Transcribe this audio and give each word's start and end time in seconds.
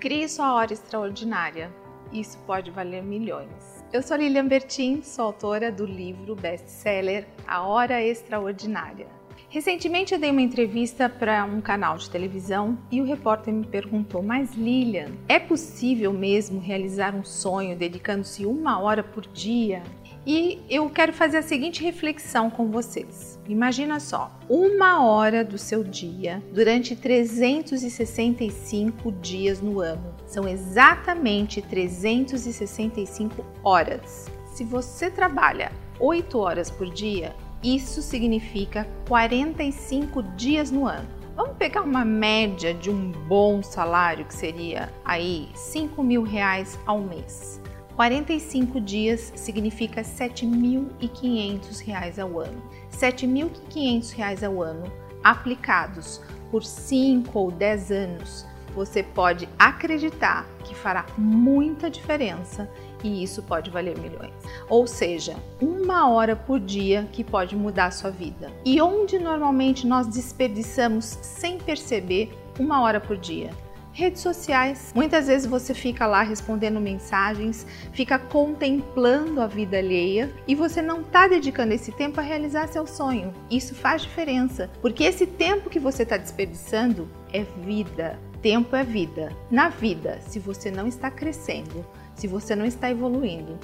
Crie 0.00 0.28
sua 0.28 0.54
hora 0.54 0.72
extraordinária. 0.72 1.74
Isso 2.12 2.38
pode 2.46 2.70
valer 2.70 3.02
milhões. 3.02 3.84
Eu 3.92 4.00
sou 4.00 4.16
Lilian 4.16 4.46
Bertin, 4.46 5.02
sou 5.02 5.24
autora 5.24 5.72
do 5.72 5.84
livro 5.84 6.36
best-seller 6.36 7.26
A 7.44 7.62
Hora 7.62 8.00
Extraordinária. 8.00 9.08
Recentemente 9.48 10.14
eu 10.14 10.20
dei 10.20 10.30
uma 10.30 10.40
entrevista 10.40 11.08
para 11.08 11.44
um 11.44 11.60
canal 11.60 11.96
de 11.96 12.08
televisão 12.08 12.78
e 12.92 13.00
o 13.00 13.04
repórter 13.04 13.52
me 13.52 13.66
perguntou: 13.66 14.22
Mas 14.22 14.54
Lilian, 14.54 15.10
é 15.28 15.40
possível 15.40 16.12
mesmo 16.12 16.60
realizar 16.60 17.12
um 17.12 17.24
sonho 17.24 17.76
dedicando-se 17.76 18.46
uma 18.46 18.78
hora 18.78 19.02
por 19.02 19.26
dia? 19.26 19.82
E 20.26 20.60
eu 20.68 20.90
quero 20.90 21.12
fazer 21.12 21.38
a 21.38 21.42
seguinte 21.42 21.82
reflexão 21.82 22.50
com 22.50 22.70
vocês. 22.70 23.38
Imagina 23.48 23.98
só, 23.98 24.30
uma 24.48 25.04
hora 25.04 25.44
do 25.44 25.56
seu 25.56 25.82
dia 25.82 26.42
durante 26.52 26.94
365 26.94 29.10
dias 29.12 29.60
no 29.60 29.80
ano. 29.80 30.14
São 30.26 30.46
exatamente 30.46 31.62
365 31.62 33.44
horas. 33.64 34.26
Se 34.52 34.62
você 34.64 35.10
trabalha 35.10 35.72
8 35.98 36.38
horas 36.38 36.70
por 36.70 36.90
dia, 36.90 37.34
isso 37.62 38.02
significa 38.02 38.86
45 39.08 40.22
dias 40.36 40.70
no 40.70 40.86
ano. 40.86 41.08
Vamos 41.34 41.56
pegar 41.56 41.82
uma 41.82 42.04
média 42.04 42.74
de 42.74 42.90
um 42.90 43.12
bom 43.12 43.62
salário 43.62 44.24
que 44.24 44.34
seria 44.34 44.92
aí 45.04 45.48
5 45.54 46.02
mil 46.02 46.22
reais 46.22 46.78
ao 46.84 47.00
mês. 47.00 47.60
45 47.98 48.80
dias 48.80 49.32
significa 49.34 50.02
R$ 50.02 50.06
7.500 50.06 52.18
ao 52.20 52.38
ano. 52.38 52.62
R$ 52.92 52.96
7.500 52.96 54.46
ao 54.46 54.62
ano 54.62 54.84
aplicados 55.24 56.20
por 56.48 56.62
5 56.62 57.36
ou 57.36 57.50
10 57.50 57.90
anos, 57.90 58.46
você 58.72 59.02
pode 59.02 59.48
acreditar 59.58 60.46
que 60.62 60.76
fará 60.76 61.06
muita 61.18 61.90
diferença 61.90 62.70
e 63.02 63.20
isso 63.20 63.42
pode 63.42 63.68
valer 63.68 63.98
milhões. 63.98 64.32
Ou 64.68 64.86
seja, 64.86 65.34
uma 65.60 66.08
hora 66.08 66.36
por 66.36 66.60
dia 66.60 67.08
que 67.10 67.24
pode 67.24 67.56
mudar 67.56 67.86
a 67.86 67.90
sua 67.90 68.12
vida. 68.12 68.52
E 68.64 68.80
onde 68.80 69.18
normalmente 69.18 69.84
nós 69.84 70.06
desperdiçamos 70.06 71.18
sem 71.20 71.58
perceber 71.58 72.32
uma 72.60 72.80
hora 72.80 73.00
por 73.00 73.16
dia? 73.16 73.50
Redes 73.98 74.22
sociais. 74.22 74.92
Muitas 74.94 75.26
vezes 75.26 75.44
você 75.44 75.74
fica 75.74 76.06
lá 76.06 76.22
respondendo 76.22 76.80
mensagens, 76.80 77.66
fica 77.92 78.16
contemplando 78.16 79.40
a 79.40 79.46
vida 79.48 79.76
alheia 79.76 80.32
e 80.46 80.54
você 80.54 80.80
não 80.80 81.00
está 81.00 81.26
dedicando 81.26 81.74
esse 81.74 81.90
tempo 81.90 82.20
a 82.20 82.22
realizar 82.22 82.68
seu 82.68 82.86
sonho. 82.86 83.34
Isso 83.50 83.74
faz 83.74 84.02
diferença, 84.02 84.70
porque 84.80 85.02
esse 85.02 85.26
tempo 85.26 85.68
que 85.68 85.80
você 85.80 86.04
está 86.04 86.16
desperdiçando 86.16 87.08
é 87.32 87.42
vida. 87.42 88.16
Tempo 88.40 88.76
é 88.76 88.84
vida. 88.84 89.36
Na 89.50 89.68
vida, 89.68 90.20
se 90.20 90.38
você 90.38 90.70
não 90.70 90.86
está 90.86 91.10
crescendo, 91.10 91.84
se 92.14 92.28
você 92.28 92.54
não 92.54 92.64
está 92.64 92.88
evoluindo, 92.88 93.58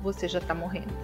você 0.00 0.28
já 0.28 0.38
está 0.38 0.54
morrendo. 0.54 0.94